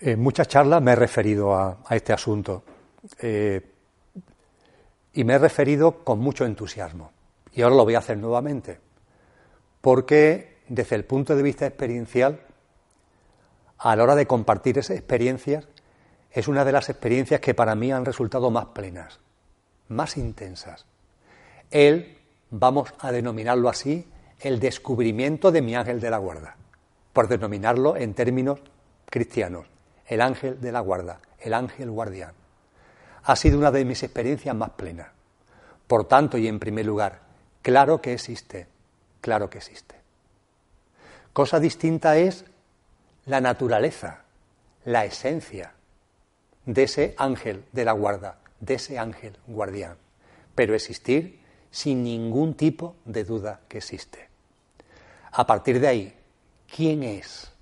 En 0.00 0.20
muchas 0.20 0.46
charlas 0.46 0.80
me 0.80 0.92
he 0.92 0.96
referido 0.96 1.54
a, 1.54 1.78
este 1.90 2.12
asunto 2.12 2.62
eh, 3.20 3.60
y 5.12 5.24
me 5.24 5.34
he 5.34 5.38
referido 5.38 6.04
con 6.04 6.20
mucho 6.20 6.44
entusiasmo. 6.44 7.10
Y 7.52 7.62
ahora 7.62 7.76
lo 7.76 7.84
voy 7.84 7.96
a 7.96 7.98
hacer 7.98 8.16
nuevamente, 8.16 8.78
porque 9.80 10.58
desde 10.68 10.94
el 10.94 11.04
punto 11.04 11.34
de 11.34 11.42
vista 11.42 11.66
experiencial, 11.66 12.40
a 13.78 13.96
la 13.96 14.04
hora 14.04 14.14
de 14.14 14.26
compartir 14.26 14.78
esas 14.78 14.96
experiencias, 14.96 15.66
es 16.30 16.46
una 16.46 16.64
de 16.64 16.72
las 16.72 16.88
experiencias 16.88 17.40
que 17.40 17.54
para 17.54 17.74
mí 17.74 17.90
han 17.90 18.04
resultado 18.04 18.50
más 18.52 18.66
plenas, 18.66 19.18
más 19.88 20.16
intensas. 20.16 20.86
Él, 21.72 22.18
vamos 22.50 22.94
a 23.00 23.10
denominarlo 23.10 23.68
así, 23.68 24.06
el 24.38 24.60
descubrimiento 24.60 25.50
de 25.50 25.62
mi 25.62 25.74
ángel 25.74 25.98
de 25.98 26.10
la 26.10 26.18
guarda, 26.18 26.56
por 27.12 27.26
denominarlo 27.26 27.96
en 27.96 28.14
términos 28.14 28.60
cristianos 29.06 29.66
el 30.08 30.20
ángel 30.22 30.60
de 30.60 30.72
la 30.72 30.80
guarda, 30.80 31.20
el 31.38 31.54
ángel 31.54 31.90
guardián. 31.90 32.32
Ha 33.24 33.36
sido 33.36 33.58
una 33.58 33.70
de 33.70 33.84
mis 33.84 34.02
experiencias 34.02 34.54
más 34.56 34.70
plenas. 34.70 35.08
Por 35.86 36.08
tanto, 36.08 36.38
y 36.38 36.48
en 36.48 36.58
primer 36.58 36.86
lugar, 36.86 37.20
claro 37.62 38.00
que 38.00 38.14
existe, 38.14 38.66
claro 39.20 39.48
que 39.50 39.58
existe. 39.58 39.96
Cosa 41.32 41.60
distinta 41.60 42.16
es 42.16 42.44
la 43.26 43.40
naturaleza, 43.40 44.22
la 44.84 45.04
esencia 45.04 45.74
de 46.64 46.82
ese 46.82 47.14
ángel 47.18 47.64
de 47.72 47.84
la 47.84 47.92
guarda, 47.92 48.38
de 48.60 48.74
ese 48.74 48.98
ángel 48.98 49.36
guardián. 49.46 49.96
Pero 50.54 50.74
existir 50.74 51.40
sin 51.70 52.02
ningún 52.02 52.54
tipo 52.54 52.96
de 53.04 53.24
duda 53.24 53.60
que 53.68 53.78
existe. 53.78 54.28
A 55.32 55.46
partir 55.46 55.80
de 55.80 55.88
ahí, 55.88 56.18
¿quién 56.74 57.02
es? 57.02 57.52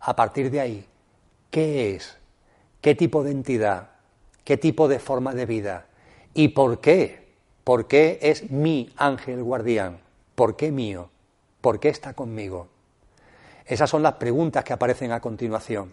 A 0.00 0.14
partir 0.14 0.50
de 0.50 0.60
ahí, 0.60 0.89
¿Qué 1.50 1.96
es? 1.96 2.16
¿Qué 2.80 2.94
tipo 2.94 3.24
de 3.24 3.32
entidad? 3.32 3.90
¿Qué 4.44 4.56
tipo 4.56 4.86
de 4.86 5.00
forma 5.00 5.34
de 5.34 5.46
vida? 5.46 5.86
¿Y 6.32 6.48
por 6.48 6.80
qué? 6.80 7.28
¿Por 7.64 7.88
qué 7.88 8.20
es 8.22 8.50
mi 8.50 8.92
ángel 8.96 9.42
guardián? 9.42 9.98
¿Por 10.36 10.56
qué 10.56 10.70
mío? 10.70 11.10
¿Por 11.60 11.80
qué 11.80 11.88
está 11.88 12.14
conmigo? 12.14 12.68
Esas 13.66 13.90
son 13.90 14.02
las 14.02 14.14
preguntas 14.14 14.64
que 14.64 14.72
aparecen 14.72 15.10
a 15.10 15.20
continuación. 15.20 15.92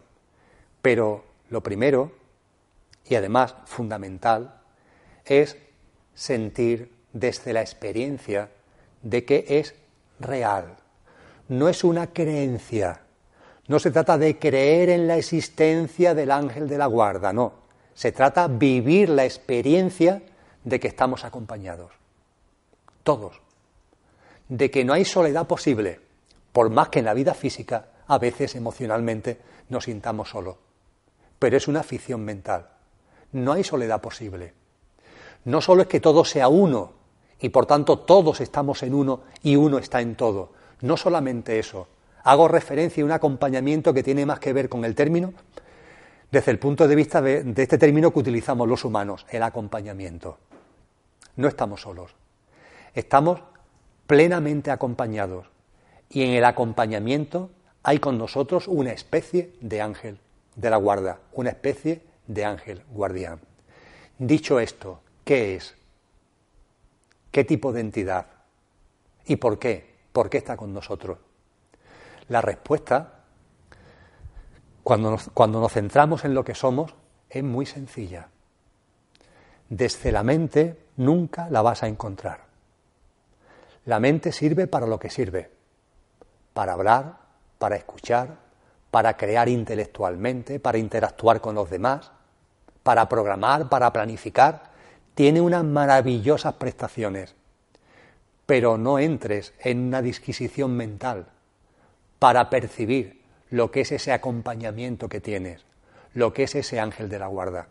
Pero 0.82 1.24
lo 1.50 1.62
primero, 1.62 2.12
y 3.06 3.16
además 3.16 3.56
fundamental, 3.66 4.62
es 5.26 5.58
sentir 6.14 6.94
desde 7.14 7.52
la 7.52 7.62
experiencia 7.62 8.52
de 9.02 9.26
que 9.26 9.46
es 9.48 9.74
real. 10.20 10.78
No 11.50 11.68
es 11.68 11.84
una 11.84 12.14
creencia, 12.14 13.02
no 13.68 13.80
se 13.80 13.92
trata 13.92 14.18
de 14.18 14.40
creer 14.40 14.90
en 14.90 15.08
la 15.08 15.18
existencia 15.18 16.16
del 16.16 16.32
ángel 16.32 16.70
de 16.70 16.78
la 16.78 16.86
guarda, 16.86 17.34
no. 17.34 17.54
Se 17.94 18.12
trata 18.12 18.48
de 18.48 18.58
vivir 18.58 19.10
la 19.10 19.26
experiencia 19.26 20.22
de 20.64 20.80
que 20.80 20.88
estamos 20.88 21.26
acompañados. 21.26 21.92
Todos. 23.04 23.42
De 24.48 24.72
que 24.72 24.86
no 24.86 24.94
hay 24.94 25.04
soledad 25.04 25.48
posible, 25.48 26.00
por 26.54 26.70
más 26.70 26.89
que 26.89 27.00
en 27.00 27.05
la 27.05 27.14
vida 27.14 27.33
física 27.33 27.88
a 28.08 28.17
veces 28.17 28.55
emocionalmente 28.55 29.39
nos 29.70 29.86
sintamos 29.86 30.30
solos. 30.30 30.55
Pero 31.38 31.58
es 31.58 31.67
una 31.67 31.84
ficción 31.84 32.23
mental. 32.23 32.70
No 33.34 33.52
hay 33.52 33.64
soledad 33.64 33.99
posible. 33.99 34.54
No 35.44 35.60
solo 35.60 35.82
es 35.82 35.88
que 35.88 35.99
todo 35.99 36.23
sea 36.23 36.48
uno 36.48 36.94
y 37.39 37.49
por 37.49 37.66
tanto 37.66 37.99
todos 37.99 38.39
estamos 38.42 38.82
en 38.84 38.94
uno 38.94 39.22
y 39.44 39.55
uno 39.55 39.78
está 39.78 40.02
en 40.02 40.16
todo. 40.16 40.54
No 40.82 40.95
solamente 40.95 41.60
eso, 41.60 41.88
hago 42.27 42.49
referencia 42.49 43.02
a 43.02 43.05
un 43.05 43.14
acompañamiento 43.14 43.93
que 43.93 44.04
tiene 44.04 44.26
más 44.26 44.39
que 44.42 44.52
ver 44.52 44.67
con 44.67 44.83
el 44.83 44.95
término 44.95 45.33
desde 46.30 46.52
el 46.52 46.60
punto 46.60 46.86
de 46.86 46.93
vista 46.93 47.21
de, 47.21 47.54
este 47.55 47.77
término 47.77 48.11
que 48.11 48.20
utilizamos 48.20 48.67
los 48.67 48.83
humanos, 48.83 49.26
el 49.30 49.43
acompañamiento. 49.43 50.37
No 51.37 51.48
estamos 51.48 51.83
solos, 51.83 52.11
estamos 52.93 53.39
plenamente 54.08 54.71
acompañados 54.71 55.48
y 56.10 56.23
en 56.23 56.32
el 56.32 56.43
acompañamiento 56.43 57.49
hay 57.82 57.99
con 57.99 58.17
nosotros 58.17 58.67
una 58.67 58.92
especie 58.92 59.54
de 59.61 59.82
ángel 59.82 60.20
de 60.58 60.70
la 60.70 60.76
guarda, 60.76 61.20
una 61.32 61.52
especie 61.52 62.02
de 62.27 62.43
ángel 62.43 62.83
guardián. 62.92 63.39
Dicho 64.20 64.60
esto, 64.60 64.99
¿qué 65.23 65.55
es? 65.55 65.76
¿Qué 67.32 67.45
tipo 67.45 67.71
de 67.71 67.80
entidad? 67.80 68.26
¿Y 69.26 69.37
por 69.37 69.60
qué? 69.60 69.95
¿Por 70.11 70.30
qué 70.30 70.39
está 70.39 70.58
con 70.58 70.73
nosotros? 70.73 71.20
La 72.30 72.42
respuesta, 72.42 73.14
cuando 74.83 75.11
nos, 75.11 75.30
cuando 75.33 75.61
nos 75.61 75.71
centramos 75.71 76.26
en 76.26 76.33
lo 76.33 76.43
que 76.43 76.55
somos, 76.55 76.93
es 77.30 77.43
muy 77.43 77.65
sencilla. 77.65 78.27
Desde 79.70 80.11
la 80.11 80.23
mente 80.23 80.87
nunca 80.98 81.49
la 81.49 81.61
vas 81.61 81.83
a 81.83 81.87
encontrar. 81.87 82.42
La 83.86 83.99
mente 83.99 84.32
sirve 84.32 84.67
para 84.67 84.87
lo 84.87 84.99
que 84.99 85.10
sirve, 85.10 85.49
para 86.54 86.73
hablar, 86.73 87.17
para 87.58 87.77
escuchar, 87.77 88.36
para 88.92 89.16
crear 89.16 89.48
intelectualmente, 89.48 90.60
para 90.60 90.77
interactuar 90.77 91.39
con 91.39 91.55
los 91.55 91.70
demás, 91.70 92.11
para 92.83 93.08
programar, 93.08 93.70
para 93.70 93.93
planificar. 93.93 94.71
Tiene 95.16 95.39
unas 95.39 95.64
maravillosas 95.64 96.55
prestaciones, 96.55 97.36
pero 98.45 98.77
no 98.77 98.99
entres 98.99 99.54
en 99.60 99.87
una 99.87 100.02
disquisición 100.02 100.76
mental 100.76 101.27
para 102.20 102.50
percibir 102.50 103.22
lo 103.50 103.72
que 103.72 103.82
es 103.82 103.92
ese 103.92 104.11
acompañamiento 104.11 105.08
que 105.10 105.22
tienes, 105.22 105.66
lo 106.14 106.33
que 106.33 106.44
es 106.44 106.55
ese 106.55 106.80
ángel 106.80 107.10
de 107.10 107.20
la 107.20 107.28
guarda. 107.28 107.67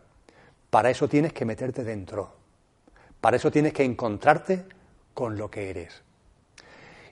Para 0.69 0.89
eso 0.89 1.07
tienes 1.07 1.33
que 1.33 1.45
meterte 1.45 1.83
dentro, 1.83 2.33
para 3.21 3.37
eso 3.37 3.51
tienes 3.51 3.73
que 3.73 3.83
encontrarte 3.83 4.65
con 5.13 5.37
lo 5.37 5.49
que 5.49 5.69
eres. 5.69 6.01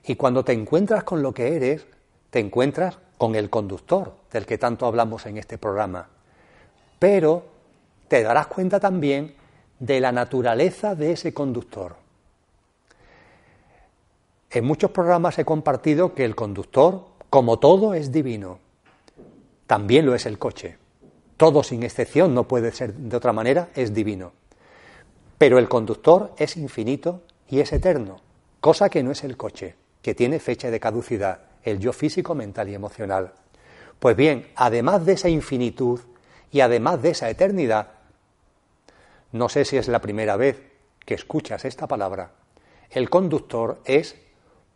Y 0.04 0.16
cuando 0.16 0.44
te 0.44 0.52
encuentras 0.52 1.04
con 1.04 1.22
lo 1.22 1.34
que 1.34 1.56
eres, 1.56 1.86
te 2.30 2.38
encuentras 2.38 2.98
con 3.18 3.34
el 3.34 3.50
conductor 3.50 4.14
del 4.30 4.46
que 4.46 4.58
tanto 4.58 4.86
hablamos 4.86 5.26
en 5.26 5.38
este 5.38 5.58
programa. 5.58 6.08
Pero 6.98 7.44
te 8.08 8.22
darás 8.22 8.46
cuenta 8.46 8.78
también 8.78 9.34
de 9.78 10.00
la 10.00 10.12
naturaleza 10.12 10.94
de 10.94 11.12
ese 11.12 11.34
conductor. 11.34 11.96
En 14.50 14.64
muchos 14.64 14.90
programas 14.90 15.38
he 15.38 15.44
compartido 15.44 16.14
que 16.14 16.24
el 16.24 16.36
conductor 16.36 17.15
como 17.36 17.58
todo 17.58 17.92
es 17.92 18.12
divino, 18.12 18.60
también 19.66 20.06
lo 20.06 20.14
es 20.14 20.24
el 20.24 20.38
coche. 20.38 20.78
Todo 21.36 21.62
sin 21.62 21.82
excepción, 21.82 22.32
no 22.32 22.48
puede 22.48 22.72
ser 22.72 22.94
de 22.94 23.14
otra 23.14 23.34
manera, 23.34 23.68
es 23.74 23.92
divino. 23.92 24.32
Pero 25.36 25.58
el 25.58 25.68
conductor 25.68 26.32
es 26.38 26.56
infinito 26.56 27.24
y 27.46 27.60
es 27.60 27.74
eterno, 27.74 28.22
cosa 28.58 28.88
que 28.88 29.02
no 29.02 29.10
es 29.10 29.22
el 29.22 29.36
coche, 29.36 29.74
que 30.00 30.14
tiene 30.14 30.40
fecha 30.40 30.70
de 30.70 30.80
caducidad, 30.80 31.42
el 31.62 31.78
yo 31.78 31.92
físico, 31.92 32.34
mental 32.34 32.70
y 32.70 32.74
emocional. 32.74 33.34
Pues 33.98 34.16
bien, 34.16 34.46
además 34.54 35.04
de 35.04 35.12
esa 35.12 35.28
infinitud 35.28 36.00
y 36.50 36.60
además 36.60 37.02
de 37.02 37.10
esa 37.10 37.28
eternidad, 37.28 37.88
no 39.32 39.50
sé 39.50 39.66
si 39.66 39.76
es 39.76 39.88
la 39.88 40.00
primera 40.00 40.38
vez 40.38 40.62
que 41.04 41.12
escuchas 41.12 41.66
esta 41.66 41.86
palabra, 41.86 42.30
el 42.88 43.10
conductor 43.10 43.82
es 43.84 44.16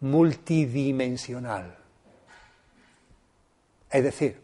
multidimensional. 0.00 1.79
Es 3.90 4.04
decir, 4.04 4.40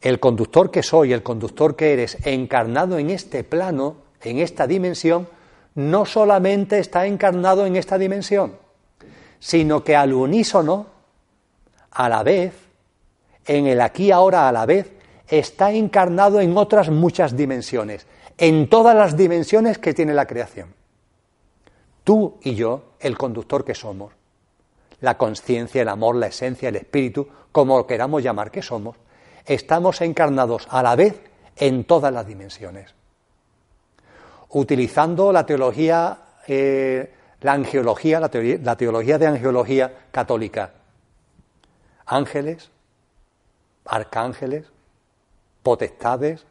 el 0.00 0.20
conductor 0.20 0.70
que 0.70 0.82
soy, 0.82 1.12
el 1.12 1.22
conductor 1.22 1.76
que 1.76 1.92
eres, 1.92 2.18
encarnado 2.24 2.98
en 2.98 3.10
este 3.10 3.44
plano, 3.44 3.96
en 4.22 4.38
esta 4.38 4.66
dimensión, 4.66 5.28
no 5.74 6.04
solamente 6.04 6.78
está 6.78 7.06
encarnado 7.06 7.66
en 7.66 7.76
esta 7.76 7.98
dimensión, 7.98 8.56
sino 9.38 9.84
que 9.84 9.96
al 9.96 10.12
unísono, 10.12 10.86
a 11.90 12.08
la 12.08 12.22
vez, 12.22 12.54
en 13.46 13.66
el 13.66 13.80
aquí 13.80 14.10
ahora 14.10 14.48
a 14.48 14.52
la 14.52 14.66
vez, 14.66 14.92
está 15.28 15.72
encarnado 15.72 16.40
en 16.40 16.56
otras 16.56 16.90
muchas 16.90 17.36
dimensiones, 17.36 18.06
en 18.36 18.68
todas 18.68 18.96
las 18.96 19.16
dimensiones 19.16 19.78
que 19.78 19.94
tiene 19.94 20.14
la 20.14 20.26
creación. 20.26 20.74
Tú 22.04 22.38
y 22.42 22.54
yo, 22.54 22.94
el 23.00 23.16
conductor 23.16 23.64
que 23.64 23.74
somos, 23.74 24.12
la 25.00 25.16
conciencia, 25.16 25.82
el 25.82 25.88
amor, 25.88 26.16
la 26.16 26.26
esencia, 26.26 26.68
el 26.68 26.76
espíritu, 26.76 27.28
como 27.52 27.86
queramos 27.86 28.22
llamar 28.22 28.50
que 28.50 28.62
somos, 28.62 28.96
estamos 29.46 30.00
encarnados 30.00 30.66
a 30.70 30.82
la 30.82 30.96
vez 30.96 31.20
en 31.56 31.84
todas 31.84 32.12
las 32.12 32.26
dimensiones. 32.26 32.94
Utilizando 34.50 35.32
la 35.32 35.46
teología, 35.46 36.18
eh, 36.46 37.12
la 37.40 37.52
angeología, 37.52 38.20
la, 38.20 38.30
la 38.62 38.76
teología 38.76 39.18
de 39.18 39.26
angeología 39.26 39.92
católica, 40.10 40.72
ángeles, 42.06 42.70
arcángeles, 43.84 44.66
potestades, 45.62 46.46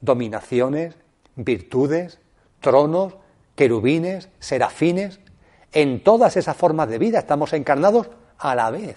dominaciones, 0.00 0.94
virtudes, 1.36 2.18
tronos, 2.60 3.14
querubines, 3.54 4.28
serafines, 4.38 5.20
en 5.74 6.04
todas 6.04 6.36
esas 6.36 6.56
formas 6.56 6.88
de 6.88 6.98
vida 6.98 7.18
estamos 7.18 7.52
encarnados 7.52 8.08
a 8.38 8.54
la 8.54 8.70
vez, 8.70 8.96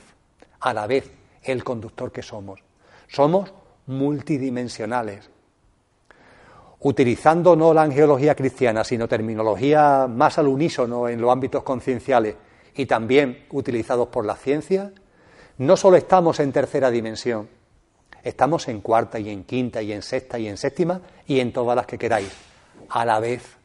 a 0.59 0.73
la 0.73 0.85
vez, 0.85 1.11
el 1.41 1.63
conductor 1.63 2.11
que 2.11 2.21
somos. 2.21 2.63
Somos 3.07 3.51
multidimensionales. 3.87 5.29
Utilizando 6.79 7.55
no 7.55 7.73
la 7.73 7.81
angeología 7.81 8.35
cristiana, 8.35 8.83
sino 8.83 9.07
terminología 9.07 10.07
más 10.07 10.37
al 10.37 10.47
unísono 10.47 11.09
en 11.09 11.19
los 11.19 11.31
ámbitos 11.31 11.63
concienciales 11.63 12.35
y 12.75 12.85
también 12.85 13.47
utilizados 13.49 14.09
por 14.09 14.23
la 14.25 14.35
ciencia, 14.35 14.91
no 15.57 15.75
solo 15.75 15.97
estamos 15.97 16.39
en 16.39 16.51
tercera 16.51 16.91
dimensión, 16.91 17.49
estamos 18.23 18.67
en 18.67 18.81
cuarta 18.81 19.17
y 19.17 19.29
en 19.31 19.43
quinta 19.45 19.81
y 19.81 19.91
en 19.91 20.03
sexta 20.03 20.37
y 20.37 20.47
en 20.47 20.57
séptima 20.57 21.01
y 21.25 21.39
en 21.39 21.51
todas 21.51 21.75
las 21.75 21.87
que 21.87 21.97
queráis, 21.97 22.31
a 22.89 23.03
la 23.03 23.19
vez. 23.19 23.57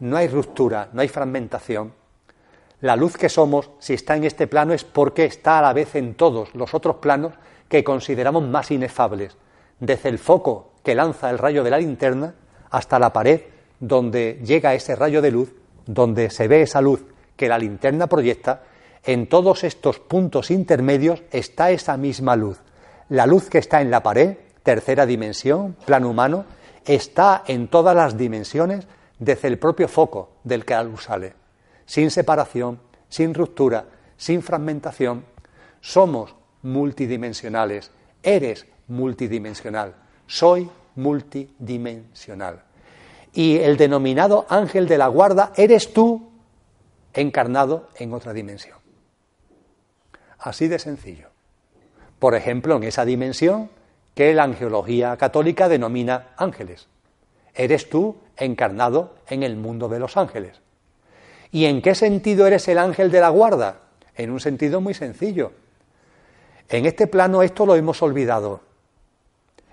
No 0.00 0.16
hay 0.16 0.28
ruptura, 0.28 0.88
no 0.92 1.02
hay 1.02 1.08
fragmentación. 1.08 1.92
La 2.80 2.96
luz 2.96 3.16
que 3.16 3.28
somos, 3.28 3.70
si 3.78 3.94
está 3.94 4.16
en 4.16 4.24
este 4.24 4.46
plano, 4.46 4.74
es 4.74 4.84
porque 4.84 5.24
está 5.24 5.58
a 5.58 5.62
la 5.62 5.72
vez 5.72 5.94
en 5.94 6.14
todos 6.14 6.54
los 6.54 6.74
otros 6.74 6.96
planos 6.96 7.32
que 7.68 7.84
consideramos 7.84 8.42
más 8.44 8.70
inefables, 8.70 9.36
desde 9.80 10.08
el 10.08 10.18
foco 10.18 10.72
que 10.82 10.94
lanza 10.94 11.30
el 11.30 11.38
rayo 11.38 11.64
de 11.64 11.70
la 11.70 11.78
linterna 11.78 12.34
hasta 12.70 12.98
la 12.98 13.12
pared 13.12 13.40
donde 13.80 14.40
llega 14.44 14.74
ese 14.74 14.96
rayo 14.96 15.22
de 15.22 15.30
luz, 15.30 15.54
donde 15.86 16.30
se 16.30 16.48
ve 16.48 16.62
esa 16.62 16.80
luz 16.80 17.04
que 17.36 17.48
la 17.48 17.58
linterna 17.58 18.06
proyecta, 18.06 18.62
en 19.04 19.28
todos 19.28 19.64
estos 19.64 19.98
puntos 19.98 20.50
intermedios 20.50 21.22
está 21.30 21.70
esa 21.70 21.96
misma 21.96 22.36
luz. 22.36 22.60
La 23.08 23.26
luz 23.26 23.50
que 23.50 23.58
está 23.58 23.82
en 23.82 23.90
la 23.90 24.02
pared, 24.02 24.38
tercera 24.62 25.04
dimensión, 25.04 25.76
plano 25.84 26.08
humano, 26.08 26.46
está 26.86 27.42
en 27.46 27.68
todas 27.68 27.94
las 27.94 28.16
dimensiones 28.16 28.86
desde 29.24 29.48
el 29.48 29.58
propio 29.58 29.88
foco 29.88 30.36
del 30.44 30.64
que 30.64 30.74
la 30.74 30.96
sale, 30.98 31.32
sin 31.86 32.10
separación, 32.10 32.78
sin 33.08 33.32
ruptura, 33.32 33.86
sin 34.16 34.42
fragmentación. 34.42 35.24
Somos 35.80 36.34
multidimensionales, 36.62 37.90
eres 38.22 38.66
multidimensional, 38.88 39.94
soy 40.26 40.68
multidimensional. 40.96 42.62
Y 43.32 43.56
el 43.56 43.76
denominado 43.76 44.46
ángel 44.48 44.86
de 44.86 44.98
la 44.98 45.08
guarda 45.08 45.52
eres 45.56 45.92
tú 45.92 46.30
encarnado 47.14 47.88
en 47.96 48.12
otra 48.12 48.32
dimensión. 48.32 48.78
Así 50.38 50.68
de 50.68 50.78
sencillo. 50.78 51.28
Por 52.18 52.34
ejemplo, 52.34 52.76
en 52.76 52.84
esa 52.84 53.04
dimensión 53.04 53.70
que 54.14 54.34
la 54.34 54.44
angeología 54.44 55.16
católica 55.16 55.68
denomina 55.68 56.34
ángeles. 56.36 56.88
Eres 57.54 57.88
tú 57.88 58.16
encarnado 58.36 59.14
en 59.28 59.42
el 59.42 59.56
mundo 59.56 59.88
de 59.88 59.98
los 59.98 60.16
ángeles. 60.16 60.60
¿Y 61.52 61.66
en 61.66 61.82
qué 61.82 61.94
sentido 61.94 62.46
eres 62.46 62.66
el 62.68 62.78
ángel 62.78 63.10
de 63.10 63.20
la 63.20 63.28
guarda? 63.28 63.76
En 64.16 64.30
un 64.30 64.40
sentido 64.40 64.80
muy 64.80 64.94
sencillo. 64.94 65.52
En 66.68 66.86
este 66.86 67.06
plano 67.06 67.42
esto 67.42 67.66
lo 67.66 67.76
hemos 67.76 68.02
olvidado. 68.02 68.60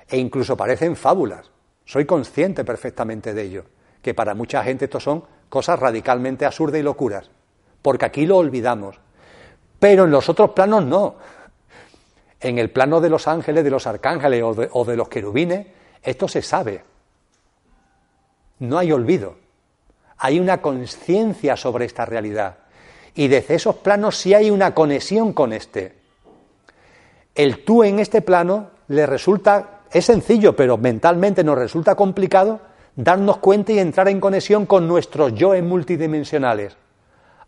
E 0.07 0.17
incluso 0.17 0.57
parecen 0.57 0.95
fábulas. 0.95 1.49
Soy 1.85 2.05
consciente 2.05 2.63
perfectamente 2.63 3.33
de 3.33 3.41
ello. 3.41 3.65
Que 4.01 4.13
para 4.13 4.35
mucha 4.35 4.63
gente 4.63 4.85
esto 4.85 4.99
son 4.99 5.23
cosas 5.49 5.79
radicalmente 5.79 6.45
absurdas 6.45 6.79
y 6.79 6.83
locuras. 6.83 7.29
Porque 7.81 8.05
aquí 8.05 8.25
lo 8.25 8.37
olvidamos. 8.37 8.99
Pero 9.79 10.03
en 10.03 10.11
los 10.11 10.29
otros 10.29 10.51
planos 10.51 10.85
no. 10.85 11.15
En 12.39 12.59
el 12.59 12.69
plano 12.69 13.01
de 13.01 13.09
los 13.09 13.27
ángeles, 13.27 13.63
de 13.63 13.71
los 13.71 13.87
arcángeles 13.87 14.43
o 14.43 14.85
de, 14.85 14.95
los 14.95 15.09
querubines, 15.09 15.67
esto 16.03 16.27
se 16.27 16.41
sabe. 16.41 16.83
No 18.61 18.77
hay 18.77 18.91
olvido. 18.91 19.37
Hay 20.19 20.39
una 20.39 20.61
conciencia 20.61 21.57
sobre 21.57 21.85
esta 21.85 22.05
realidad. 22.05 22.59
Y 23.15 23.27
desde 23.27 23.55
esos 23.55 23.77
planos 23.77 24.17
sí 24.17 24.35
hay 24.35 24.51
una 24.51 24.75
conexión 24.75 25.33
con 25.33 25.51
este. 25.51 25.95
El 27.33 27.65
tú 27.65 27.83
en 27.83 27.97
este 27.97 28.21
plano 28.21 28.69
le 28.87 29.07
resulta, 29.07 29.81
es 29.91 30.05
sencillo, 30.05 30.55
pero 30.55 30.77
mentalmente 30.77 31.43
nos 31.43 31.57
resulta 31.57 31.95
complicado 31.95 32.61
darnos 32.95 33.37
cuenta 33.37 33.71
y 33.71 33.79
entrar 33.79 34.07
en 34.09 34.19
conexión 34.19 34.67
con 34.67 34.87
nuestros 34.87 35.33
yoes 35.33 35.63
multidimensionales. 35.63 36.77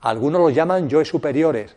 Algunos 0.02 0.42
los 0.42 0.56
llaman 0.56 0.90
yoes 0.90 1.08
superiores, 1.08 1.76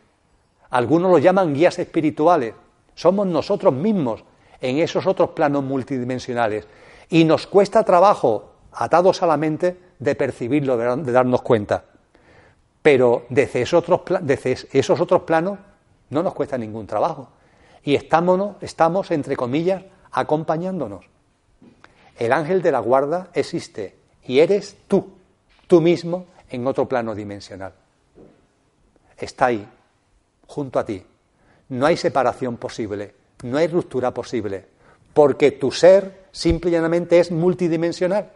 algunos 0.71 1.13
los 1.13 1.23
llaman 1.23 1.53
guías 1.53 1.79
espirituales. 1.79 2.55
Somos 2.95 3.27
nosotros 3.27 3.75
mismos 3.75 4.25
en 4.63 4.79
esos 4.79 5.07
otros 5.07 5.31
planos 5.31 5.63
multidimensionales. 5.63 6.67
Y 7.11 7.25
nos 7.25 7.47
cuesta 7.47 7.85
trabajo 7.85 8.56
atados 8.77 9.23
a 9.23 9.27
la 9.27 9.37
mente 9.37 9.77
de 9.99 10.15
percibirlo, 10.15 10.77
de, 10.77 11.13
darnos 11.13 11.43
cuenta. 11.43 11.85
Pero 12.83 13.25
desde 13.31 13.63
esos, 13.63 13.89
otros, 13.89 14.03
esos 14.73 15.01
otros 15.01 15.23
planos 15.23 15.59
no 16.11 16.23
nos 16.23 16.35
cuesta 16.35 16.57
ningún 16.59 16.87
trabajo. 16.87 17.31
Y 17.83 17.95
estamos, 17.95 19.11
entre 19.11 19.37
comillas, 19.37 19.83
acompañándonos. 20.13 21.05
El 22.19 22.33
ángel 22.33 22.63
de 22.63 22.73
la 22.73 22.81
guarda 22.81 23.29
existe 23.33 23.97
y 24.25 24.41
eres 24.41 24.77
tú, 24.89 25.13
tú 25.67 25.81
mismo, 25.81 26.27
en 26.49 26.67
otro 26.67 26.87
plano 26.89 27.15
dimensional. 27.15 27.73
Está 29.17 29.47
ahí, 29.47 29.67
junto 30.47 30.79
a 30.79 30.85
ti. 30.85 31.03
No 31.69 31.87
hay 31.87 31.97
separación 31.97 32.57
posible, 32.57 33.15
no 33.43 33.59
hay 33.59 33.67
ruptura 33.67 34.13
posible, 34.13 34.67
porque 35.13 35.51
tu 35.53 35.73
ser 35.73 36.27
simple 36.31 36.71
y 36.71 36.75
llanamente 36.75 37.19
es 37.19 37.33
multidimensional. 37.33 38.31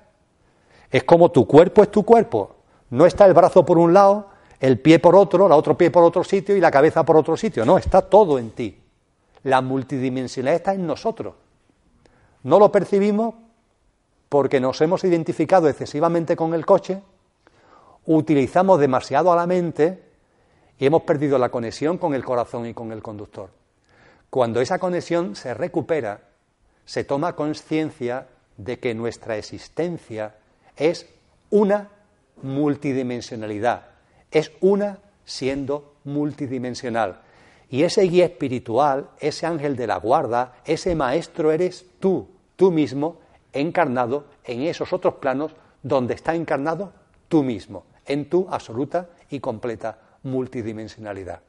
Es 0.90 1.04
como 1.04 1.30
tu 1.30 1.46
cuerpo 1.46 1.82
es 1.82 1.90
tu 1.90 2.04
cuerpo. 2.04 2.56
No 2.90 3.06
está 3.06 3.26
el 3.26 3.34
brazo 3.34 3.64
por 3.64 3.78
un 3.78 3.94
lado, 3.94 4.28
el 4.58 4.78
pie 4.78 4.98
por 4.98 5.14
otro, 5.14 5.48
la 5.48 5.56
otro 5.56 5.76
pie 5.78 5.90
por 5.90 6.02
otro 6.02 6.24
sitio 6.24 6.56
y 6.56 6.60
la 6.60 6.70
cabeza 6.70 7.04
por 7.04 7.16
otro 7.16 7.36
sitio. 7.36 7.64
No, 7.64 7.78
está 7.78 8.02
todo 8.02 8.38
en 8.38 8.50
ti. 8.50 8.78
La 9.44 9.60
multidimensionalidad 9.60 10.56
está 10.56 10.74
en 10.74 10.86
nosotros. 10.86 11.34
No 12.42 12.58
lo 12.58 12.72
percibimos 12.72 13.34
porque 14.28 14.60
nos 14.60 14.80
hemos 14.80 15.02
identificado 15.04 15.68
excesivamente 15.68 16.36
con 16.36 16.54
el 16.54 16.64
coche, 16.64 17.02
utilizamos 18.06 18.78
demasiado 18.78 19.32
a 19.32 19.36
la 19.36 19.46
mente 19.46 20.04
y 20.78 20.86
hemos 20.86 21.02
perdido 21.02 21.36
la 21.36 21.48
conexión 21.48 21.98
con 21.98 22.14
el 22.14 22.24
corazón 22.24 22.64
y 22.66 22.72
con 22.72 22.92
el 22.92 23.02
conductor. 23.02 23.50
Cuando 24.30 24.60
esa 24.60 24.78
conexión 24.78 25.34
se 25.34 25.52
recupera, 25.52 26.20
se 26.84 27.02
toma 27.02 27.34
conciencia 27.34 28.28
de 28.56 28.78
que 28.78 28.94
nuestra 28.94 29.36
existencia 29.36 30.36
es 30.76 31.06
una 31.50 31.88
multidimensionalidad, 32.42 33.86
es 34.30 34.52
una 34.60 34.98
siendo 35.24 35.94
multidimensional. 36.04 37.20
Y 37.68 37.84
ese 37.84 38.02
guía 38.02 38.24
espiritual, 38.24 39.10
ese 39.20 39.46
ángel 39.46 39.76
de 39.76 39.86
la 39.86 39.96
guarda, 39.96 40.54
ese 40.64 40.94
maestro 40.94 41.52
eres 41.52 41.86
tú, 42.00 42.28
tú 42.56 42.72
mismo, 42.72 43.18
encarnado 43.52 44.26
en 44.44 44.62
esos 44.62 44.92
otros 44.92 45.14
planos 45.14 45.54
donde 45.82 46.14
está 46.14 46.34
encarnado 46.34 46.92
tú 47.28 47.42
mismo, 47.42 47.84
en 48.06 48.28
tu 48.28 48.46
absoluta 48.50 49.08
y 49.30 49.40
completa 49.40 49.98
multidimensionalidad. 50.24 51.40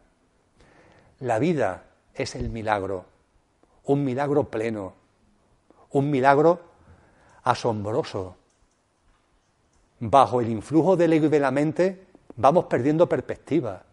La 1.20 1.40
vida 1.40 1.86
es 2.14 2.36
el 2.36 2.50
milagro, 2.50 3.06
un 3.86 4.04
milagro 4.04 4.50
pleno, 4.50 4.94
un 5.92 6.10
milagro 6.10 6.62
asombroso, 7.44 8.36
bajo 10.02 10.42
el 10.42 10.50
influjo 10.50 10.98
del 10.98 11.14
ego 11.14 11.28
y 11.28 11.30
de 11.30 11.40
la 11.40 11.52
mente, 11.52 12.08
vamos 12.36 12.66
perdiendo 12.66 13.08
perspectiva. 13.08 13.84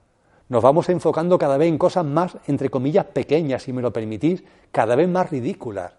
Nos 0.48 0.62
vamos 0.62 0.88
enfocando 0.88 1.38
cada 1.38 1.58
vez 1.58 1.68
en 1.68 1.76
cosas 1.76 2.06
más, 2.06 2.38
entre 2.46 2.70
comillas, 2.70 3.04
pequeñas, 3.04 3.62
si 3.62 3.72
me 3.74 3.82
lo 3.82 3.92
permitís, 3.92 4.42
cada 4.72 4.96
vez 4.96 5.06
más 5.06 5.30
ridículas. 5.30 5.92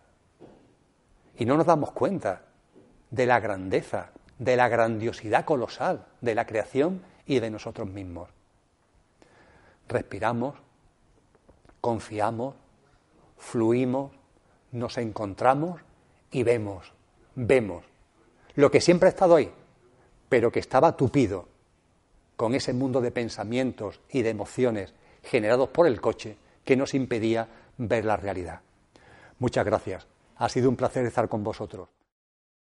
Y 1.38 1.46
no 1.46 1.56
nos 1.56 1.68
damos 1.68 1.92
cuenta 1.92 2.42
de 3.12 3.28
la 3.28 3.40
grandeza, 3.40 4.10
de 4.40 4.56
la 4.56 4.68
grandiosidad 4.68 5.46
colosal 5.46 6.06
de 6.22 6.34
la 6.34 6.46
creación 6.46 7.02
y 7.28 7.40
de 7.40 7.52
nosotros 7.52 7.88
mismos. 7.88 8.30
Respiramos, 9.88 10.56
confiamos, 11.82 12.56
fluimos, 13.38 14.12
nos 14.72 14.98
encontramos 14.98 15.82
y 16.32 16.42
vemos, 16.42 16.92
vemos 17.36 17.86
lo 18.56 18.72
que 18.72 18.82
siempre 18.82 19.08
ha 19.08 19.12
estado 19.12 19.36
ahí, 19.36 19.52
pero 20.30 20.52
que 20.52 20.60
estaba 20.60 20.96
tupido 20.96 21.48
con 22.36 22.56
ese 22.56 22.72
mundo 22.72 23.02
de 23.02 23.12
pensamientos 23.12 24.00
y 24.10 24.22
de 24.22 24.30
emociones 24.30 24.94
generados 25.24 25.70
por 25.70 25.88
el 25.88 26.00
coche 26.00 26.38
que 26.64 26.78
nos 26.78 26.94
impedía 26.94 27.48
ver 27.78 28.06
la 28.06 28.16
realidad. 28.16 28.62
Muchas 29.40 29.66
gracias. 29.66 30.08
Ha 30.38 30.48
sido 30.48 30.70
un 30.70 30.76
placer 30.76 31.06
estar 31.06 31.28
con 31.28 31.44
vosotros. 31.44 31.90